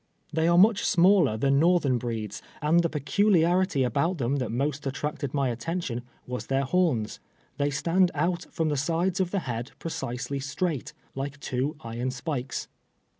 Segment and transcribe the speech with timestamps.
[0.33, 4.95] They are much smaller than northern breeds, and the peculiarity about them that most at
[4.95, 7.19] tracted ray attention was their horns.
[7.59, 12.67] They stand out from the sides of the head precisely straight, like two iron spikes.